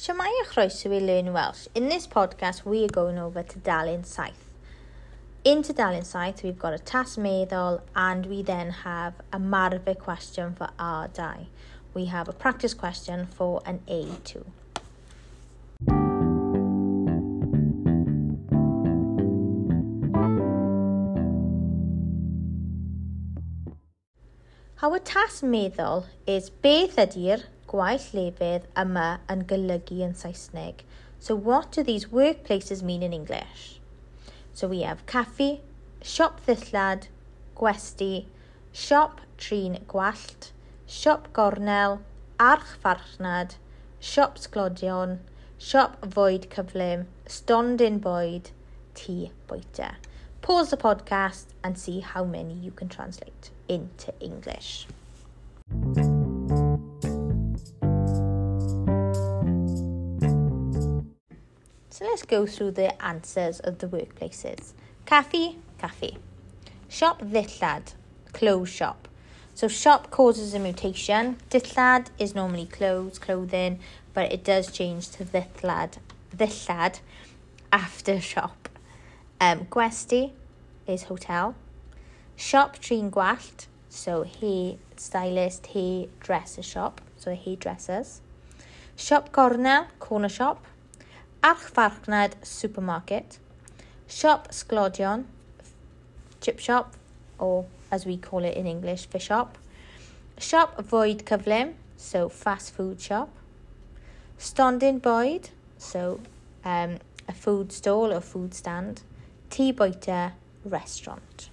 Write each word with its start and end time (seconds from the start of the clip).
Siamai 0.00 0.30
a 0.42 0.46
chroeso 0.46 0.88
i 0.96 0.98
Learn 0.98 1.28
Welsh. 1.34 1.68
In 1.74 1.90
this 1.90 2.06
podcast, 2.06 2.64
we 2.64 2.82
are 2.84 2.88
going 2.88 3.18
over 3.18 3.42
to 3.42 3.58
Dalen 3.58 4.02
Saith. 4.02 4.48
In 5.44 5.60
Dalen 5.60 6.04
Saith, 6.06 6.42
we've 6.42 6.58
got 6.58 6.72
a 6.72 6.78
task 6.78 7.18
meddwl 7.18 7.82
and 7.94 8.24
we 8.24 8.42
then 8.42 8.70
have 8.84 9.12
a 9.30 9.36
marfer 9.36 9.94
question 9.98 10.54
for 10.54 10.70
our 10.78 11.08
die. 11.08 11.48
We 11.92 12.06
have 12.06 12.30
a 12.30 12.32
practice 12.32 12.72
question 12.72 13.26
for 13.26 13.60
an 13.66 13.80
A2. 13.88 14.46
Our 24.82 24.98
task 24.98 25.42
meddwl 25.42 26.06
is 26.26 26.48
beth 26.48 26.96
ydy'r 26.96 27.42
gwaith 27.70 28.04
lefydd 28.18 28.64
yma 28.82 29.02
yn 29.32 29.42
golygu 29.50 30.00
yn 30.06 30.14
Saesneg. 30.20 30.80
So 31.26 31.36
what 31.48 31.68
do 31.76 31.82
these 31.88 32.06
workplaces 32.18 32.80
mean 32.88 33.04
in 33.08 33.12
English? 33.18 33.66
So 34.52 34.66
we 34.72 34.80
have 34.86 35.04
caffi, 35.12 35.60
siop 36.12 36.40
ddillad, 36.46 37.06
gwesti, 37.60 38.10
siop 38.82 39.22
trin 39.44 39.78
gwallt, 39.94 40.50
siop 40.96 41.30
gornel, 41.38 41.94
arch 42.48 42.74
farchnad, 42.86 43.54
siop 44.10 44.40
sglodion, 44.46 45.14
siop 45.68 45.94
fwyd 46.16 46.48
cyflym, 46.56 47.06
stondin 47.38 48.00
bwyd, 48.08 48.50
tŷ 49.02 49.20
bwyta. 49.52 49.92
Pause 50.48 50.72
the 50.74 50.80
podcast 50.88 51.52
and 51.62 51.78
see 51.78 52.00
how 52.00 52.24
many 52.36 52.54
you 52.66 52.72
can 52.72 52.88
translate 52.88 53.52
into 53.68 54.12
English. 54.32 54.74
So 62.00 62.06
let's 62.06 62.22
go 62.22 62.46
through 62.46 62.70
the 62.70 63.04
answers 63.04 63.60
of 63.60 63.80
the 63.80 63.86
workplaces. 63.86 64.72
Caffi, 65.06 65.56
caffi. 65.78 66.16
Shop 66.88 67.20
dillad, 67.20 67.92
clothes 68.32 68.70
shop. 68.70 69.06
So 69.54 69.68
shop 69.68 70.10
causes 70.10 70.54
a 70.54 70.58
mutation. 70.58 71.36
Dillad 71.50 72.06
is 72.18 72.34
normally 72.34 72.64
clothes, 72.64 73.18
clothing, 73.18 73.80
but 74.14 74.32
it 74.32 74.42
does 74.44 74.72
change 74.72 75.10
to 75.10 75.26
dillad, 75.26 75.98
dillad 76.34 77.00
after 77.70 78.18
shop. 78.18 78.70
Um, 79.38 79.66
gwesti 79.66 80.32
is 80.86 81.02
hotel. 81.02 81.54
Shop 82.34 82.78
trin 82.78 83.10
gwallt, 83.10 83.66
so 83.90 84.22
he 84.22 84.78
stylist, 84.96 85.66
hair 85.74 86.06
dresser 86.18 86.62
shop, 86.62 87.02
so 87.18 87.34
he 87.34 87.56
dresses. 87.56 88.22
Shop 88.96 89.32
corner, 89.32 89.88
corner 89.98 90.30
shop. 90.30 90.64
Archfarchnad 91.42 92.32
Supermarket, 92.42 93.38
Shop 94.06 94.48
Sglodion, 94.52 95.24
Chip 96.42 96.58
Shop, 96.60 96.92
or 97.38 97.64
as 97.90 98.04
we 98.04 98.18
call 98.18 98.44
it 98.44 98.56
in 98.58 98.66
English, 98.66 99.06
Fish 99.06 99.26
Shop, 99.28 99.56
Shop 100.38 100.78
Void 100.82 101.24
Cyflym, 101.24 101.72
so 101.96 102.28
fast 102.28 102.74
food 102.74 103.00
shop, 103.00 103.30
Stondin 104.38 105.00
Boyd, 105.00 105.48
so 105.78 106.20
um, 106.64 106.98
a 107.26 107.32
food 107.32 107.72
stall 107.72 108.12
or 108.12 108.20
food 108.20 108.52
stand, 108.54 109.00
Tea 109.48 109.72
Boita 109.72 110.32
restaurant. 110.66 111.48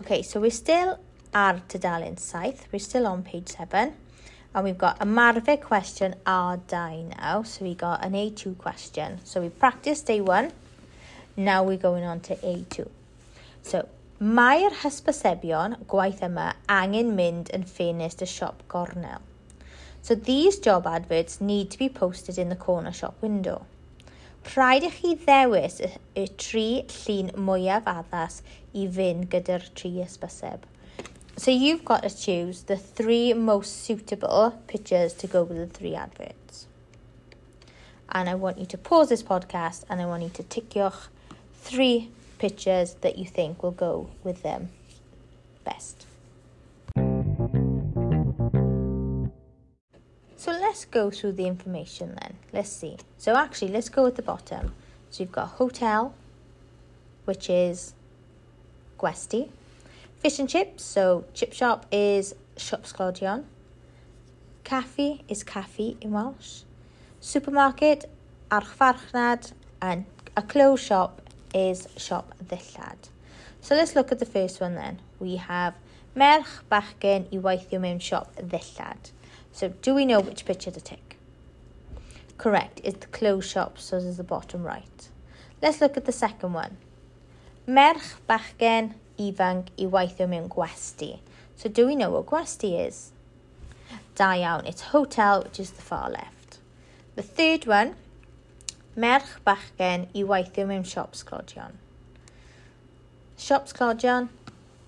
Okay, 0.00 0.22
so 0.22 0.38
we're 0.40 0.50
still 0.52 0.98
ar 1.34 1.54
Dudalen 1.68 2.18
Saith, 2.20 2.68
we're 2.72 2.78
still 2.78 3.06
on 3.08 3.24
page 3.24 3.48
7. 3.48 3.92
And 4.58 4.64
we've 4.64 4.76
got 4.76 5.00
a 5.00 5.04
ymarfer 5.06 5.56
question 5.62 6.16
are 6.26 6.56
die 6.56 7.02
now. 7.16 7.44
So 7.44 7.64
we 7.64 7.76
got 7.76 8.04
an 8.04 8.14
A2 8.14 8.58
question. 8.58 9.20
So 9.22 9.40
we 9.40 9.50
practiced 9.50 10.06
day 10.06 10.20
1 10.20 10.50
Now 11.36 11.62
we're 11.62 11.76
going 11.76 12.02
on 12.02 12.18
to 12.26 12.34
A2. 12.42 12.76
So, 13.68 13.86
mae'r 14.38 14.72
hysbosebion 14.80 15.76
gwaith 15.92 16.24
yma 16.26 16.46
angen 16.78 17.12
mynd 17.20 17.52
yn 17.54 17.68
ffenest 17.72 18.24
y 18.26 18.28
siop 18.32 18.64
gornel. 18.74 19.22
So 20.02 20.16
these 20.32 20.58
job 20.58 20.88
adverts 20.94 21.40
need 21.52 21.70
to 21.70 21.78
be 21.84 21.88
posted 22.02 22.36
in 22.36 22.48
the 22.48 22.58
corner 22.66 22.92
shop 23.02 23.14
window. 23.22 23.56
Rhaid 24.56 24.88
i 24.88 24.90
chi 24.96 25.12
ddewis 25.22 25.78
y 26.16 26.26
tri 26.46 26.66
llun 26.96 27.30
mwyaf 27.46 27.86
addas 27.94 28.40
i 28.74 28.90
fynd 28.98 29.30
gyda'r 29.36 29.70
tri 29.82 29.92
ysbyseb. 30.08 30.66
So 31.38 31.50
you've 31.52 31.84
got 31.84 32.02
to 32.02 32.10
choose 32.10 32.62
the 32.62 32.76
three 32.76 33.32
most 33.32 33.84
suitable 33.84 34.60
pictures 34.66 35.12
to 35.14 35.28
go 35.28 35.44
with 35.44 35.56
the 35.56 35.68
three 35.68 35.94
adverts. 35.94 36.66
And 38.10 38.28
I 38.28 38.34
want 38.34 38.58
you 38.58 38.66
to 38.66 38.76
pause 38.78 39.08
this 39.10 39.22
podcast 39.22 39.84
and 39.88 40.02
I 40.02 40.06
want 40.06 40.24
you 40.24 40.30
to 40.30 40.42
tick 40.42 40.74
your 40.74 40.92
three 41.54 42.10
pictures 42.40 42.94
that 43.02 43.16
you 43.18 43.24
think 43.24 43.62
will 43.62 43.70
go 43.70 44.10
with 44.24 44.42
them 44.42 44.70
best. 45.64 46.06
So 50.36 50.50
let's 50.50 50.84
go 50.86 51.08
through 51.12 51.32
the 51.34 51.46
information 51.46 52.16
then. 52.20 52.34
Let's 52.52 52.68
see. 52.70 52.96
So 53.16 53.36
actually, 53.36 53.70
let's 53.70 53.88
go 53.88 54.06
at 54.06 54.16
the 54.16 54.22
bottom. 54.22 54.72
So 55.10 55.22
you've 55.22 55.30
got 55.32 55.50
hotel, 55.50 56.14
which 57.26 57.48
is 57.48 57.94
Gwesti. 58.98 59.50
Fish 60.20 60.40
and 60.40 60.48
chips, 60.48 60.82
so 60.82 61.24
chip 61.32 61.52
shop 61.52 61.86
is 61.92 62.34
clodion. 62.56 63.44
Caffi 64.64 65.22
is 65.28 65.44
caffi 65.44 65.96
in 66.02 66.10
Welsh. 66.10 66.62
Supermarket, 67.20 68.10
archfarchnad, 68.50 69.52
and 69.80 70.06
a 70.36 70.42
clothes 70.42 70.80
shop 70.80 71.22
is 71.54 71.86
shop 71.96 72.34
ddillad. 72.44 72.96
So 73.60 73.76
let's 73.76 73.94
look 73.94 74.10
at 74.10 74.18
the 74.18 74.26
first 74.26 74.60
one 74.60 74.74
then. 74.74 74.98
We 75.20 75.36
have 75.36 75.74
merch 76.16 76.46
bachgen 76.70 77.26
i 77.32 77.36
weithio 77.38 77.80
mewn 77.80 78.00
shop 78.00 78.34
ddillad. 78.38 79.12
So 79.52 79.68
do 79.68 79.94
we 79.94 80.04
know 80.04 80.18
which 80.18 80.44
picture 80.44 80.72
to 80.72 80.80
tick? 80.80 81.16
Correct, 82.38 82.80
it's 82.82 82.98
the 83.06 83.18
clothes 83.18 83.44
shop, 83.48 83.78
so 83.78 83.94
this 83.96 84.04
is 84.06 84.16
the 84.16 84.24
bottom 84.24 84.64
right. 84.64 85.10
Let's 85.62 85.80
look 85.80 85.96
at 85.96 86.06
the 86.06 86.12
second 86.26 86.54
one. 86.54 86.76
Merch 87.68 88.16
bachgen 88.28 88.94
ifanc 89.18 89.68
i 89.76 89.86
weithio 89.86 90.26
mewn 90.28 90.48
gwesti. 90.48 91.18
So 91.56 91.68
do 91.68 91.86
we 91.86 91.94
know 91.96 92.10
what 92.10 92.26
gwesti 92.26 92.74
is? 92.86 93.10
Da 94.14 94.32
iawn, 94.34 94.66
it's 94.66 94.80
hotel, 94.80 95.42
which 95.42 95.60
is 95.60 95.70
the 95.72 95.82
far 95.82 96.08
left. 96.10 96.58
The 97.16 97.22
third 97.22 97.66
one, 97.66 97.94
merch 98.96 99.26
bachgen 99.46 100.06
i 100.14 100.22
weithio 100.32 100.66
mewn 100.66 100.84
siops 100.84 101.24
clodion. 101.24 101.72
Shops 103.36 103.72
clodion 103.72 104.28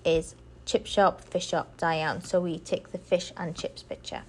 is 0.05 0.35
chip 0.65 0.87
shop, 0.87 1.21
fish 1.21 1.47
shop, 1.47 1.77
da 1.77 1.87
iawn. 1.89 2.23
So 2.25 2.39
we 2.41 2.57
take 2.59 2.91
the 2.91 2.97
fish 2.97 3.31
and 3.37 3.55
chips 3.55 3.83
picture. 3.83 4.23